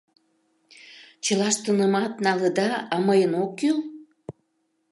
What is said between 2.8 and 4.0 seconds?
а мыйын ок кӱл?